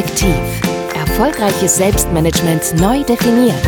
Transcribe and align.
Effektiv. 0.00 0.62
Erfolgreiches 0.94 1.76
Selbstmanagement 1.76 2.74
neu 2.80 3.04
definiert. 3.04 3.66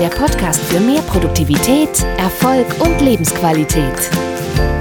Der 0.00 0.08
Podcast 0.08 0.60
für 0.64 0.80
mehr 0.80 1.02
Produktivität, 1.02 2.04
Erfolg 2.18 2.66
und 2.80 3.00
Lebensqualität. 3.00 4.10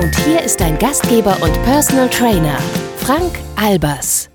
Und 0.02 0.15
hier 0.25 0.41
ist 0.41 0.60
dein 0.60 0.79
Gastgeber 0.79 1.38
und 1.43 1.54
Personal 1.61 2.10
Trainer, 2.10 2.57
Frank 2.96 3.38
Albers. 3.55 4.32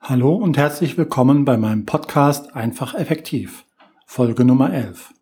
Hallo 0.00 0.34
und 0.34 0.58
herzlich 0.58 0.98
willkommen 0.98 1.44
bei 1.44 1.56
meinem 1.56 1.86
Podcast 1.86 2.56
Einfach 2.56 2.96
Effektiv, 2.96 3.64
Folge 4.04 4.44
Nummer 4.44 4.72
11. 4.72 5.14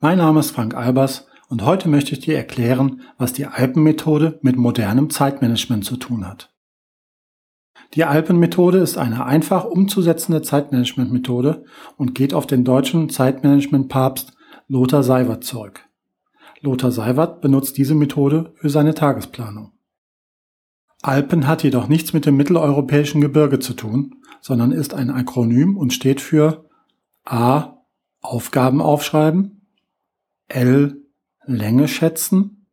Mein 0.00 0.18
Name 0.18 0.40
ist 0.40 0.50
Frank 0.50 0.74
Albers 0.74 1.28
und 1.48 1.64
heute 1.64 1.88
möchte 1.88 2.14
ich 2.14 2.18
dir 2.18 2.36
erklären, 2.36 3.02
was 3.16 3.32
die 3.32 3.46
Alpenmethode 3.46 4.40
mit 4.42 4.56
modernem 4.56 5.08
Zeitmanagement 5.08 5.84
zu 5.84 5.96
tun 5.96 6.26
hat. 6.26 6.50
Die 7.94 8.04
Alpenmethode 8.04 8.78
ist 8.78 8.98
eine 8.98 9.24
einfach 9.24 9.64
umzusetzende 9.64 10.42
Zeitmanagementmethode 10.42 11.64
und 11.96 12.14
geht 12.14 12.34
auf 12.34 12.46
den 12.46 12.64
deutschen 12.64 13.08
Zeitmanagement-Papst 13.08 14.32
Lothar 14.66 15.02
Seiwert 15.02 15.44
zurück. 15.44 15.88
Lothar 16.60 16.90
Seiwert 16.90 17.40
benutzt 17.40 17.76
diese 17.76 17.94
Methode 17.94 18.52
für 18.56 18.68
seine 18.68 18.94
Tagesplanung. 18.94 19.72
Alpen 21.02 21.46
hat 21.46 21.62
jedoch 21.62 21.86
nichts 21.86 22.14
mit 22.14 22.26
dem 22.26 22.36
mitteleuropäischen 22.36 23.20
Gebirge 23.20 23.58
zu 23.58 23.74
tun, 23.74 24.16
sondern 24.40 24.72
ist 24.72 24.94
ein 24.94 25.10
Akronym 25.10 25.76
und 25.76 25.92
steht 25.92 26.20
für 26.20 26.68
A. 27.24 27.74
Aufgaben 28.22 28.80
aufschreiben, 28.80 29.66
L. 30.48 31.02
Länge 31.44 31.88
schätzen, 31.88 32.66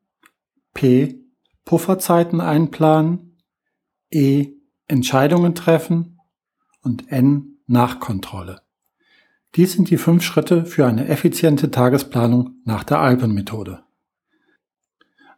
P. 0.73 1.19
Pufferzeiten 1.65 2.39
einplanen, 2.39 3.37
E. 4.09 4.60
Entscheidungen 4.91 5.55
treffen 5.55 6.19
und 6.83 7.11
N 7.11 7.59
Nachkontrolle. 7.65 8.61
Dies 9.55 9.71
sind 9.73 9.89
die 9.89 9.97
fünf 9.97 10.21
Schritte 10.21 10.65
für 10.65 10.85
eine 10.85 11.07
effiziente 11.07 11.71
Tagesplanung 11.71 12.55
nach 12.65 12.83
der 12.83 12.99
Alpenmethode. 12.99 13.83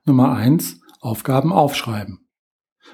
Nummer 0.05 0.33
eins: 0.33 0.81
Aufgaben 0.99 1.53
aufschreiben. 1.53 2.27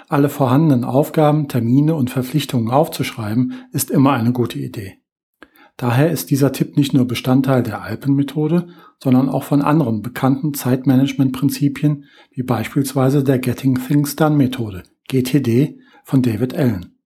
Alle 0.09 0.27
vorhandenen 0.27 0.83
Aufgaben, 0.83 1.47
Termine 1.47 1.95
und 1.95 2.09
Verpflichtungen 2.09 2.69
aufzuschreiben, 2.69 3.53
ist 3.71 3.89
immer 3.89 4.11
eine 4.11 4.33
gute 4.33 4.59
Idee. 4.59 4.97
Daher 5.77 6.11
ist 6.11 6.29
dieser 6.29 6.51
Tipp 6.51 6.75
nicht 6.75 6.93
nur 6.93 7.07
Bestandteil 7.07 7.63
der 7.63 7.81
Alpenmethode, 7.81 8.67
sondern 9.01 9.29
auch 9.29 9.43
von 9.43 9.61
anderen 9.61 10.01
bekannten 10.01 10.53
Zeitmanagement-Prinzipien, 10.53 12.03
wie 12.31 12.43
beispielsweise 12.43 13.23
der 13.23 13.39
Getting 13.39 13.79
Things 13.87 14.17
Done 14.17 14.35
Methode, 14.35 14.83
GTD, 15.07 15.79
von 16.09 16.23
David 16.23 16.55
Allen. 16.55 16.97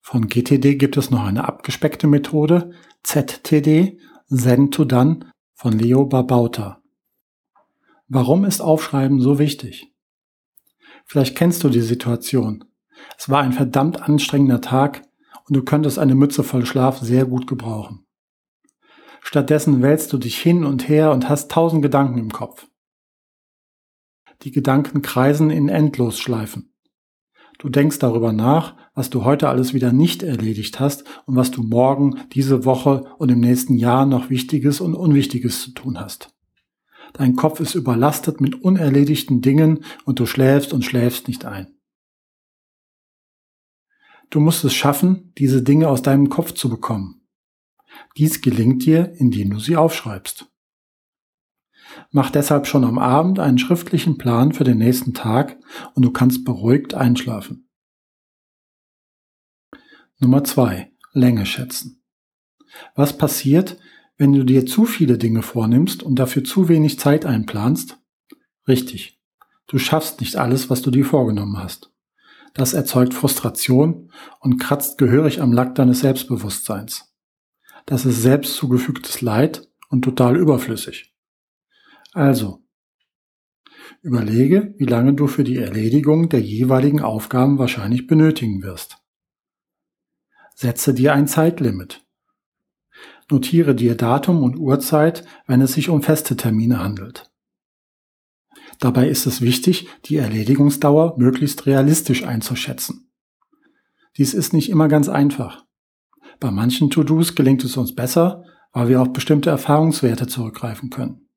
Von 0.00 0.28
GTD 0.28 0.76
gibt 0.76 0.96
es 0.96 1.10
noch 1.10 1.24
eine 1.24 1.48
abgespeckte 1.48 2.06
Methode, 2.06 2.70
ZTD, 3.02 3.98
Zen 4.28 4.70
to 4.70 4.84
Done, 4.84 5.32
von 5.54 5.76
Leo 5.76 6.06
Babauta. 6.06 6.84
Warum 8.06 8.44
ist 8.44 8.60
Aufschreiben 8.60 9.20
so 9.20 9.40
wichtig? 9.40 9.92
Vielleicht 11.04 11.36
kennst 11.36 11.64
du 11.64 11.68
die 11.68 11.80
Situation. 11.80 12.64
Es 13.18 13.28
war 13.28 13.42
ein 13.42 13.52
verdammt 13.52 14.00
anstrengender 14.00 14.60
Tag 14.60 15.02
und 15.48 15.56
du 15.56 15.64
könntest 15.64 15.98
eine 15.98 16.14
Mütze 16.14 16.44
voll 16.44 16.66
Schlaf 16.66 17.00
sehr 17.00 17.24
gut 17.24 17.48
gebrauchen. 17.48 18.06
Stattdessen 19.20 19.82
wälzt 19.82 20.12
du 20.12 20.18
dich 20.18 20.38
hin 20.38 20.64
und 20.64 20.88
her 20.88 21.10
und 21.10 21.28
hast 21.28 21.50
tausend 21.50 21.82
Gedanken 21.82 22.18
im 22.18 22.30
Kopf. 22.30 22.68
Die 24.42 24.52
Gedanken 24.52 25.02
kreisen 25.02 25.50
in 25.50 25.68
Endlosschleifen. 25.68 26.69
Du 27.60 27.68
denkst 27.68 27.98
darüber 27.98 28.32
nach, 28.32 28.74
was 28.94 29.10
du 29.10 29.22
heute 29.24 29.50
alles 29.50 29.74
wieder 29.74 29.92
nicht 29.92 30.22
erledigt 30.22 30.80
hast 30.80 31.04
und 31.26 31.36
was 31.36 31.50
du 31.50 31.62
morgen, 31.62 32.22
diese 32.32 32.64
Woche 32.64 33.04
und 33.18 33.30
im 33.30 33.40
nächsten 33.40 33.74
Jahr 33.74 34.06
noch 34.06 34.30
Wichtiges 34.30 34.80
und 34.80 34.94
Unwichtiges 34.94 35.60
zu 35.60 35.72
tun 35.72 36.00
hast. 36.00 36.34
Dein 37.12 37.36
Kopf 37.36 37.60
ist 37.60 37.74
überlastet 37.74 38.40
mit 38.40 38.62
unerledigten 38.62 39.42
Dingen 39.42 39.84
und 40.06 40.18
du 40.20 40.24
schläfst 40.24 40.72
und 40.72 40.86
schläfst 40.86 41.28
nicht 41.28 41.44
ein. 41.44 41.66
Du 44.30 44.40
musst 44.40 44.64
es 44.64 44.72
schaffen, 44.72 45.34
diese 45.36 45.62
Dinge 45.62 45.88
aus 45.88 46.00
deinem 46.00 46.30
Kopf 46.30 46.52
zu 46.52 46.70
bekommen. 46.70 47.26
Dies 48.16 48.40
gelingt 48.40 48.86
dir, 48.86 49.12
indem 49.18 49.50
du 49.50 49.58
sie 49.58 49.76
aufschreibst. 49.76 50.49
Mach 52.10 52.30
deshalb 52.30 52.66
schon 52.66 52.84
am 52.84 52.98
Abend 52.98 53.38
einen 53.38 53.58
schriftlichen 53.58 54.18
Plan 54.18 54.52
für 54.52 54.64
den 54.64 54.78
nächsten 54.78 55.14
Tag 55.14 55.58
und 55.94 56.04
du 56.04 56.10
kannst 56.10 56.44
beruhigt 56.44 56.94
einschlafen. 56.94 57.68
Nummer 60.18 60.44
zwei: 60.44 60.92
Länge 61.12 61.46
schätzen. 61.46 62.02
Was 62.94 63.16
passiert, 63.16 63.78
wenn 64.16 64.32
du 64.32 64.44
dir 64.44 64.66
zu 64.66 64.84
viele 64.84 65.18
Dinge 65.18 65.42
vornimmst 65.42 66.02
und 66.02 66.18
dafür 66.18 66.44
zu 66.44 66.68
wenig 66.68 66.98
Zeit 66.98 67.24
einplanst? 67.24 67.98
Richtig. 68.68 69.18
Du 69.66 69.78
schaffst 69.78 70.20
nicht 70.20 70.36
alles, 70.36 70.68
was 70.68 70.82
du 70.82 70.90
dir 70.90 71.04
vorgenommen 71.04 71.58
hast. 71.58 71.92
Das 72.54 72.74
erzeugt 72.74 73.14
Frustration 73.14 74.10
und 74.40 74.58
kratzt 74.58 74.98
gehörig 74.98 75.40
am 75.40 75.52
Lack 75.52 75.74
deines 75.76 76.00
Selbstbewusstseins. 76.00 77.14
Das 77.86 78.04
ist 78.04 78.20
selbst 78.20 78.54
zugefügtes 78.56 79.20
Leid 79.20 79.68
und 79.88 80.02
total 80.02 80.36
überflüssig. 80.36 81.09
Also, 82.12 82.62
überlege, 84.02 84.74
wie 84.78 84.86
lange 84.86 85.14
du 85.14 85.26
für 85.26 85.44
die 85.44 85.58
Erledigung 85.58 86.28
der 86.28 86.40
jeweiligen 86.40 87.00
Aufgaben 87.00 87.58
wahrscheinlich 87.58 88.06
benötigen 88.06 88.62
wirst. 88.62 88.98
Setze 90.54 90.92
dir 90.92 91.14
ein 91.14 91.28
Zeitlimit. 91.28 92.04
Notiere 93.30 93.74
dir 93.74 93.94
Datum 93.96 94.42
und 94.42 94.56
Uhrzeit, 94.56 95.24
wenn 95.46 95.60
es 95.60 95.72
sich 95.74 95.88
um 95.88 96.02
feste 96.02 96.36
Termine 96.36 96.82
handelt. 96.82 97.30
Dabei 98.80 99.08
ist 99.08 99.26
es 99.26 99.40
wichtig, 99.40 99.88
die 100.06 100.16
Erledigungsdauer 100.16 101.16
möglichst 101.18 101.66
realistisch 101.66 102.24
einzuschätzen. 102.24 103.10
Dies 104.16 104.34
ist 104.34 104.52
nicht 104.52 104.70
immer 104.70 104.88
ganz 104.88 105.08
einfach. 105.08 105.64
Bei 106.40 106.50
manchen 106.50 106.90
To-Dos 106.90 107.34
gelingt 107.34 107.62
es 107.62 107.76
uns 107.76 107.94
besser, 107.94 108.44
weil 108.72 108.88
wir 108.88 109.00
auf 109.00 109.12
bestimmte 109.12 109.50
Erfahrungswerte 109.50 110.26
zurückgreifen 110.26 110.90
können. 110.90 111.29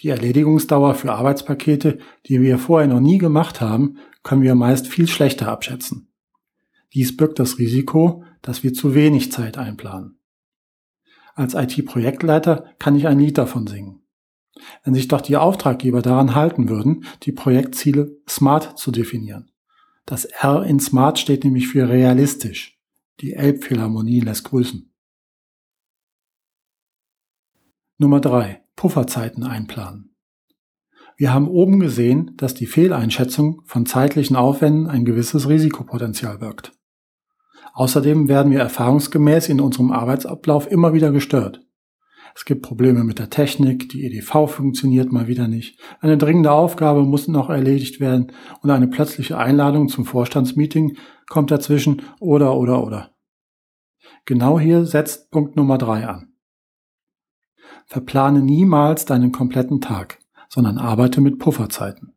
Die 0.00 0.08
Erledigungsdauer 0.08 0.94
für 0.94 1.12
Arbeitspakete, 1.12 1.98
die 2.26 2.40
wir 2.40 2.58
vorher 2.58 2.88
noch 2.88 3.00
nie 3.00 3.18
gemacht 3.18 3.60
haben, 3.60 3.98
können 4.22 4.42
wir 4.42 4.54
meist 4.54 4.88
viel 4.88 5.08
schlechter 5.08 5.48
abschätzen. 5.48 6.12
Dies 6.94 7.16
birgt 7.16 7.38
das 7.38 7.58
Risiko, 7.58 8.24
dass 8.42 8.62
wir 8.62 8.72
zu 8.72 8.94
wenig 8.94 9.30
Zeit 9.32 9.58
einplanen. 9.58 10.18
Als 11.34 11.54
IT-Projektleiter 11.54 12.74
kann 12.78 12.96
ich 12.96 13.06
ein 13.06 13.20
Lied 13.20 13.38
davon 13.38 13.66
singen. 13.66 14.02
Wenn 14.82 14.94
sich 14.94 15.06
doch 15.06 15.20
die 15.20 15.36
Auftraggeber 15.36 16.02
daran 16.02 16.34
halten 16.34 16.68
würden, 16.68 17.04
die 17.22 17.32
Projektziele 17.32 18.16
SMART 18.28 18.78
zu 18.78 18.90
definieren. 18.90 19.50
Das 20.04 20.24
R 20.24 20.64
in 20.64 20.80
SMART 20.80 21.18
steht 21.18 21.44
nämlich 21.44 21.68
für 21.68 21.88
realistisch. 21.88 22.78
Die 23.20 23.34
Elbphilharmonie 23.34 24.20
lässt 24.20 24.44
grüßen. 24.44 24.92
Nummer 27.98 28.20
drei: 28.20 28.62
Pufferzeiten 28.78 29.42
einplanen. 29.42 30.14
Wir 31.16 31.34
haben 31.34 31.48
oben 31.48 31.80
gesehen, 31.80 32.30
dass 32.36 32.54
die 32.54 32.66
Fehleinschätzung 32.66 33.62
von 33.64 33.86
zeitlichen 33.86 34.36
Aufwänden 34.36 34.86
ein 34.86 35.04
gewisses 35.04 35.48
Risikopotenzial 35.48 36.38
birgt. 36.38 36.72
Außerdem 37.74 38.28
werden 38.28 38.52
wir 38.52 38.60
erfahrungsgemäß 38.60 39.48
in 39.48 39.60
unserem 39.60 39.90
Arbeitsablauf 39.90 40.70
immer 40.70 40.92
wieder 40.92 41.10
gestört. 41.10 41.60
Es 42.36 42.44
gibt 42.44 42.62
Probleme 42.62 43.02
mit 43.02 43.18
der 43.18 43.30
Technik, 43.30 43.88
die 43.88 44.06
EDV 44.06 44.46
funktioniert 44.46 45.10
mal 45.10 45.26
wieder 45.26 45.48
nicht, 45.48 45.80
eine 45.98 46.16
dringende 46.16 46.52
Aufgabe 46.52 47.02
muss 47.02 47.26
noch 47.26 47.50
erledigt 47.50 47.98
werden 47.98 48.30
und 48.62 48.70
eine 48.70 48.86
plötzliche 48.86 49.38
Einladung 49.38 49.88
zum 49.88 50.04
Vorstandsmeeting 50.04 50.96
kommt 51.28 51.50
dazwischen 51.50 52.02
oder 52.20 52.56
oder 52.56 52.84
oder. 52.84 53.10
Genau 54.24 54.60
hier 54.60 54.86
setzt 54.86 55.32
Punkt 55.32 55.56
Nummer 55.56 55.78
drei 55.78 56.06
an. 56.06 56.37
Verplane 57.88 58.42
niemals 58.42 59.06
deinen 59.06 59.32
kompletten 59.32 59.80
Tag, 59.80 60.18
sondern 60.50 60.76
arbeite 60.76 61.22
mit 61.22 61.38
Pufferzeiten. 61.38 62.12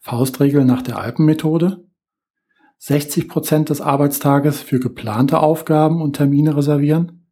Faustregel 0.00 0.64
nach 0.64 0.82
der 0.82 0.98
Alpenmethode. 0.98 1.88
60 2.78 3.28
Prozent 3.28 3.70
des 3.70 3.80
Arbeitstages 3.80 4.60
für 4.60 4.80
geplante 4.80 5.38
Aufgaben 5.38 6.02
und 6.02 6.16
Termine 6.16 6.56
reservieren 6.56 7.28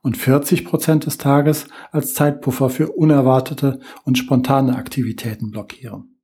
und 0.00 0.16
40 0.16 0.64
Prozent 0.64 1.04
des 1.04 1.18
Tages 1.18 1.66
als 1.92 2.14
Zeitpuffer 2.14 2.70
für 2.70 2.92
unerwartete 2.92 3.80
und 4.04 4.16
spontane 4.16 4.76
Aktivitäten 4.76 5.50
blockieren. 5.50 6.20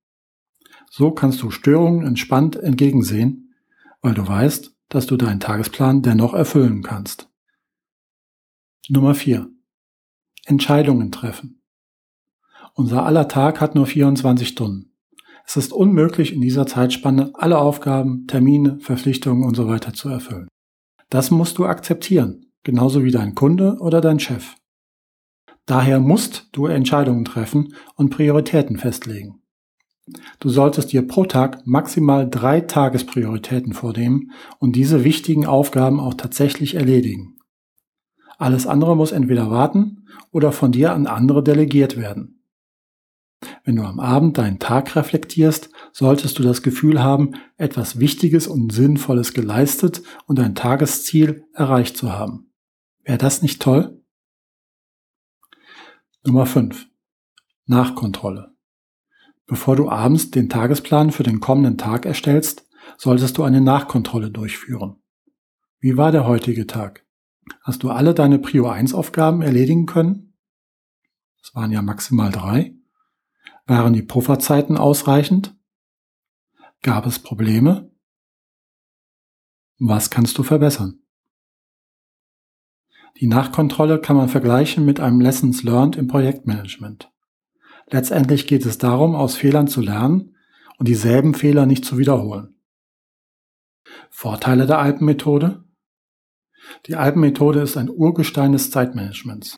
So 0.90 1.10
kannst 1.10 1.42
du 1.42 1.50
Störungen 1.50 2.06
entspannt 2.06 2.56
entgegensehen, 2.56 3.54
weil 4.00 4.14
du 4.14 4.26
weißt, 4.26 4.74
dass 4.88 5.06
du 5.06 5.16
deinen 5.16 5.40
Tagesplan 5.40 6.02
dennoch 6.02 6.34
erfüllen 6.34 6.82
kannst. 6.82 7.29
Nummer 8.88 9.14
4. 9.14 9.48
Entscheidungen 10.46 11.12
treffen. 11.12 11.62
Unser 12.74 13.04
aller 13.04 13.28
Tag 13.28 13.60
hat 13.60 13.74
nur 13.74 13.86
24 13.86 14.48
Stunden. 14.48 14.96
Es 15.46 15.56
ist 15.56 15.72
unmöglich, 15.72 16.32
in 16.32 16.40
dieser 16.40 16.66
Zeitspanne 16.66 17.30
alle 17.34 17.58
Aufgaben, 17.58 18.26
Termine, 18.26 18.80
Verpflichtungen 18.80 19.44
und 19.44 19.54
so 19.54 19.68
weiter 19.68 19.92
zu 19.92 20.08
erfüllen. 20.08 20.48
Das 21.10 21.30
musst 21.30 21.58
du 21.58 21.66
akzeptieren, 21.66 22.52
genauso 22.62 23.04
wie 23.04 23.10
dein 23.10 23.34
Kunde 23.34 23.76
oder 23.80 24.00
dein 24.00 24.18
Chef. 24.18 24.56
Daher 25.66 26.00
musst 26.00 26.48
du 26.52 26.66
Entscheidungen 26.66 27.24
treffen 27.24 27.74
und 27.96 28.10
Prioritäten 28.10 28.78
festlegen. 28.78 29.42
Du 30.40 30.48
solltest 30.48 30.92
dir 30.92 31.06
pro 31.06 31.26
Tag 31.26 31.66
maximal 31.66 32.28
drei 32.28 32.62
Tagesprioritäten 32.62 33.74
vornehmen 33.74 34.32
und 34.58 34.74
diese 34.74 35.04
wichtigen 35.04 35.46
Aufgaben 35.46 36.00
auch 36.00 36.14
tatsächlich 36.14 36.74
erledigen. 36.74 37.39
Alles 38.40 38.66
andere 38.66 38.96
muss 38.96 39.12
entweder 39.12 39.50
warten 39.50 40.06
oder 40.32 40.50
von 40.50 40.72
dir 40.72 40.94
an 40.94 41.06
andere 41.06 41.44
delegiert 41.44 41.98
werden. 41.98 42.42
Wenn 43.64 43.76
du 43.76 43.82
am 43.82 44.00
Abend 44.00 44.38
deinen 44.38 44.58
Tag 44.58 44.96
reflektierst, 44.96 45.68
solltest 45.92 46.38
du 46.38 46.42
das 46.42 46.62
Gefühl 46.62 47.02
haben, 47.02 47.34
etwas 47.58 48.00
Wichtiges 48.00 48.46
und 48.46 48.72
Sinnvolles 48.72 49.34
geleistet 49.34 50.02
und 50.24 50.38
dein 50.38 50.54
Tagesziel 50.54 51.44
erreicht 51.52 51.98
zu 51.98 52.12
haben. 52.12 52.50
Wäre 53.04 53.18
das 53.18 53.42
nicht 53.42 53.60
toll? 53.60 54.02
Nummer 56.24 56.46
5. 56.46 56.86
Nachkontrolle. 57.66 58.54
Bevor 59.46 59.76
du 59.76 59.90
abends 59.90 60.30
den 60.30 60.48
Tagesplan 60.48 61.12
für 61.12 61.24
den 61.24 61.40
kommenden 61.40 61.76
Tag 61.76 62.06
erstellst, 62.06 62.66
solltest 62.96 63.36
du 63.36 63.42
eine 63.42 63.60
Nachkontrolle 63.60 64.30
durchführen. 64.30 64.96
Wie 65.78 65.98
war 65.98 66.10
der 66.10 66.26
heutige 66.26 66.66
Tag? 66.66 67.04
Hast 67.62 67.82
du 67.82 67.90
alle 67.90 68.14
deine 68.14 68.38
Prio 68.38 68.68
1 68.68 68.94
Aufgaben 68.94 69.42
erledigen 69.42 69.86
können? 69.86 70.36
Es 71.42 71.54
waren 71.54 71.70
ja 71.70 71.82
maximal 71.82 72.30
drei. 72.30 72.74
Waren 73.66 73.92
die 73.92 74.02
Pufferzeiten 74.02 74.76
ausreichend? 74.76 75.56
Gab 76.82 77.06
es 77.06 77.18
Probleme? 77.18 77.90
Was 79.78 80.10
kannst 80.10 80.36
du 80.38 80.42
verbessern? 80.42 81.00
Die 83.20 83.26
Nachkontrolle 83.26 84.00
kann 84.00 84.16
man 84.16 84.28
vergleichen 84.28 84.84
mit 84.84 85.00
einem 85.00 85.20
Lessons 85.20 85.62
Learned 85.62 85.96
im 85.96 86.06
Projektmanagement. 86.06 87.12
Letztendlich 87.88 88.46
geht 88.46 88.64
es 88.64 88.78
darum, 88.78 89.14
aus 89.14 89.36
Fehlern 89.36 89.68
zu 89.68 89.80
lernen 89.80 90.36
und 90.78 90.88
dieselben 90.88 91.34
Fehler 91.34 91.66
nicht 91.66 91.84
zu 91.84 91.98
wiederholen. 91.98 92.54
Vorteile 94.10 94.66
der 94.66 94.78
Alpenmethode? 94.78 95.64
Die 96.86 96.96
Alpenmethode 96.96 97.60
ist 97.60 97.76
ein 97.76 97.90
Urgestein 97.90 98.52
des 98.52 98.70
Zeitmanagements. 98.70 99.56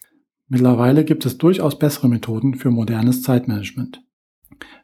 Mittlerweile 0.49 1.05
gibt 1.05 1.25
es 1.25 1.39
durchaus 1.39 1.79
bessere 1.79 2.09
Methoden 2.09 2.55
für 2.55 2.71
modernes 2.71 3.23
Zeitmanagement. 3.23 4.03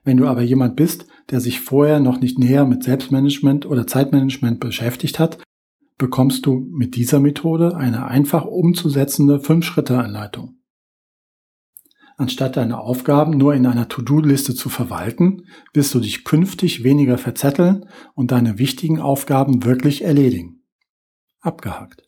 Wenn 0.05 0.17
du 0.17 0.27
aber 0.27 0.43
jemand 0.43 0.77
bist, 0.77 1.07
der 1.31 1.41
sich 1.41 1.61
vorher 1.61 2.01
noch 2.01 2.21
nicht 2.21 2.39
näher 2.39 2.65
mit 2.65 2.83
Selbstmanagement 2.83 3.67
oder 3.67 3.87
Zeitmanagement 3.87 4.61
beschäftigt 4.61 5.19
hat, 5.19 5.39
bekommst 5.99 6.47
du 6.47 6.67
mit 6.71 6.97
dieser 6.97 7.21
Methode 7.21 7.77
eine 7.77 8.07
einfach 8.07 8.45
umzusetzende 8.45 9.39
5-Schritte-Anleitung. 9.39 10.55
Anstatt 12.17 12.57
deine 12.57 12.81
Aufgaben 12.81 13.37
nur 13.37 13.55
in 13.55 13.67
einer 13.67 13.89
To-Do-Liste 13.89 14.55
zu 14.55 14.71
verwalten, 14.71 15.45
wirst 15.73 15.95
du 15.95 16.01
dich 16.01 16.25
künftig 16.25 16.83
weniger 16.83 17.19
verzetteln 17.19 17.87
und 18.15 18.33
deine 18.33 18.59
wichtigen 18.59 19.01
Aufgaben 19.01 19.65
wirklich 19.65 20.03
erledigen. 20.03 20.65
Abgehakt. 21.41 22.08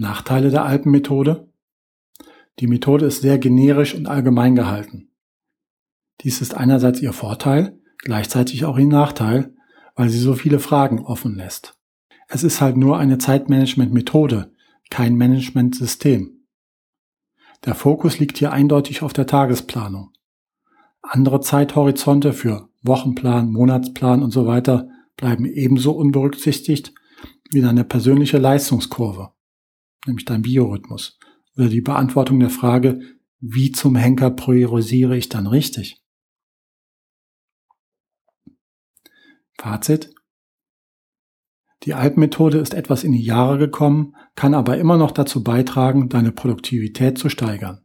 Nachteile 0.00 0.50
der 0.50 0.64
Alpenmethode? 0.64 1.52
Die 2.60 2.68
Methode 2.68 3.06
ist 3.06 3.20
sehr 3.20 3.36
generisch 3.36 3.96
und 3.96 4.06
allgemein 4.06 4.54
gehalten. 4.54 5.10
Dies 6.20 6.40
ist 6.40 6.54
einerseits 6.54 7.02
ihr 7.02 7.12
Vorteil, 7.12 7.80
gleichzeitig 7.98 8.64
auch 8.64 8.78
ihr 8.78 8.86
Nachteil, 8.86 9.56
weil 9.96 10.08
sie 10.08 10.20
so 10.20 10.34
viele 10.34 10.60
Fragen 10.60 11.00
offen 11.00 11.34
lässt. 11.34 11.76
Es 12.28 12.44
ist 12.44 12.60
halt 12.60 12.76
nur 12.76 12.96
eine 12.96 13.18
Zeitmanagement-Methode, 13.18 14.52
kein 14.88 15.16
Management-System. 15.16 16.44
Der 17.64 17.74
Fokus 17.74 18.20
liegt 18.20 18.38
hier 18.38 18.52
eindeutig 18.52 19.02
auf 19.02 19.12
der 19.12 19.26
Tagesplanung. 19.26 20.12
Andere 21.02 21.40
Zeithorizonte 21.40 22.32
für 22.32 22.68
Wochenplan, 22.82 23.50
Monatsplan 23.50 24.22
und 24.22 24.30
so 24.30 24.46
weiter 24.46 24.88
bleiben 25.16 25.44
ebenso 25.44 25.90
unberücksichtigt 25.90 26.94
wie 27.50 27.62
deine 27.62 27.82
persönliche 27.82 28.38
Leistungskurve 28.38 29.32
nämlich 30.06 30.24
dein 30.24 30.42
Biorhythmus. 30.42 31.18
Oder 31.56 31.68
die 31.68 31.80
Beantwortung 31.80 32.40
der 32.40 32.50
Frage, 32.50 33.00
wie 33.40 33.72
zum 33.72 33.96
Henker 33.96 34.30
priorisiere 34.30 35.16
ich 35.16 35.28
dann 35.28 35.46
richtig? 35.46 36.02
Fazit. 39.58 40.14
Die 41.84 41.94
Alpenmethode 41.94 42.58
ist 42.58 42.74
etwas 42.74 43.04
in 43.04 43.12
die 43.12 43.22
Jahre 43.22 43.58
gekommen, 43.58 44.14
kann 44.34 44.54
aber 44.54 44.78
immer 44.78 44.96
noch 44.96 45.12
dazu 45.12 45.42
beitragen, 45.42 46.08
deine 46.08 46.32
Produktivität 46.32 47.18
zu 47.18 47.28
steigern. 47.28 47.84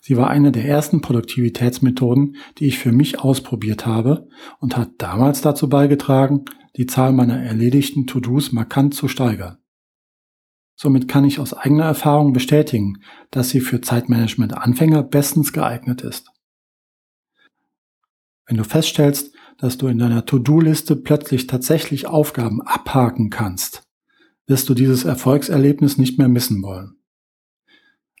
Sie 0.00 0.18
war 0.18 0.28
eine 0.28 0.52
der 0.52 0.66
ersten 0.66 1.00
Produktivitätsmethoden, 1.00 2.36
die 2.58 2.66
ich 2.66 2.78
für 2.78 2.92
mich 2.92 3.20
ausprobiert 3.20 3.86
habe 3.86 4.28
und 4.60 4.76
hat 4.76 4.92
damals 4.98 5.40
dazu 5.40 5.68
beigetragen, 5.68 6.44
die 6.76 6.84
Zahl 6.84 7.12
meiner 7.12 7.42
erledigten 7.42 8.06
To-Dos 8.06 8.52
markant 8.52 8.94
zu 8.94 9.08
steigern. 9.08 9.63
Somit 10.76 11.08
kann 11.08 11.24
ich 11.24 11.38
aus 11.38 11.54
eigener 11.54 11.84
Erfahrung 11.84 12.32
bestätigen, 12.32 13.02
dass 13.30 13.50
sie 13.50 13.60
für 13.60 13.80
Zeitmanagement-Anfänger 13.80 15.02
bestens 15.02 15.52
geeignet 15.52 16.02
ist. 16.02 16.30
Wenn 18.46 18.56
du 18.56 18.64
feststellst, 18.64 19.34
dass 19.58 19.78
du 19.78 19.86
in 19.86 19.98
deiner 19.98 20.26
To-Do-Liste 20.26 20.96
plötzlich 20.96 21.46
tatsächlich 21.46 22.06
Aufgaben 22.06 22.60
abhaken 22.62 23.30
kannst, 23.30 23.88
wirst 24.46 24.68
du 24.68 24.74
dieses 24.74 25.04
Erfolgserlebnis 25.04 25.96
nicht 25.96 26.18
mehr 26.18 26.28
missen 26.28 26.62
wollen. 26.62 26.96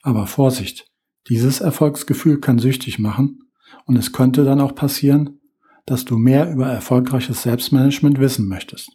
Aber 0.02 0.26
Vorsicht, 0.26 0.86
dieses 1.28 1.60
Erfolgsgefühl 1.60 2.40
kann 2.40 2.58
süchtig 2.58 2.98
machen 2.98 3.50
und 3.84 3.96
es 3.96 4.12
könnte 4.12 4.44
dann 4.44 4.60
auch 4.60 4.74
passieren, 4.74 5.40
dass 5.86 6.04
du 6.04 6.16
mehr 6.16 6.50
über 6.50 6.66
erfolgreiches 6.66 7.42
Selbstmanagement 7.42 8.18
wissen 8.18 8.48
möchtest. 8.48 8.90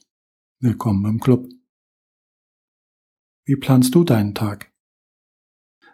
Willkommen 0.59 1.05
im 1.05 1.19
Club. 1.19 1.47
Wie 3.49 3.55
planst 3.55 3.95
du 3.95 4.03
deinen 4.03 4.35
Tag? 4.35 4.71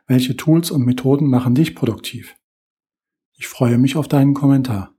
Welche 0.08 0.36
Tools 0.36 0.72
und 0.72 0.84
Methoden 0.84 1.30
machen 1.30 1.56
dich 1.56 1.74
produktiv? 1.74 2.36
Ich 3.38 3.48
freue 3.48 3.78
mich 3.78 3.96
auf 3.96 4.10
deinen 4.10 4.34
Kommentar. 4.34 4.94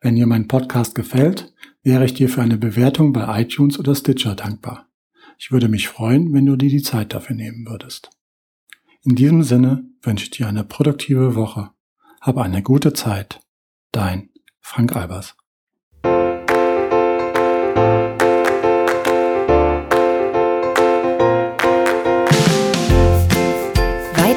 Wenn 0.00 0.14
dir 0.14 0.26
mein 0.26 0.48
Podcast 0.48 0.94
gefällt, 0.94 1.52
wäre 1.82 2.06
ich 2.06 2.14
dir 2.14 2.30
für 2.30 2.40
eine 2.40 2.56
Bewertung 2.56 3.12
bei 3.12 3.42
iTunes 3.42 3.78
oder 3.78 3.94
Stitcher 3.94 4.34
dankbar. 4.34 4.88
Ich 5.36 5.52
würde 5.52 5.68
mich 5.68 5.88
freuen, 5.88 6.32
wenn 6.32 6.46
du 6.46 6.56
dir 6.56 6.70
die 6.70 6.82
Zeit 6.82 7.12
dafür 7.12 7.36
nehmen 7.36 7.66
würdest. 7.66 8.08
In 9.02 9.14
diesem 9.14 9.42
Sinne 9.42 9.84
wünsche 10.00 10.24
ich 10.24 10.30
dir 10.30 10.48
eine 10.48 10.64
produktive 10.64 11.34
Woche. 11.34 11.72
Hab 12.22 12.38
eine 12.38 12.62
gute 12.62 12.94
Zeit. 12.94 13.42
Dein 13.90 14.30
Frank 14.60 14.96
Albers. 14.96 15.36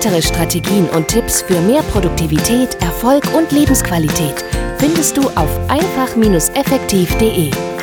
Weitere 0.06 0.22
Strategien 0.22 0.88
und 0.90 1.08
Tipps 1.08 1.42
für 1.42 1.60
mehr 1.62 1.82
Produktivität, 1.82 2.80
Erfolg 2.80 3.24
und 3.36 3.52
Lebensqualität 3.52 4.46
findest 4.78 5.18
du 5.18 5.24
auf 5.32 5.50
einfach-effektiv.de. 5.68 7.75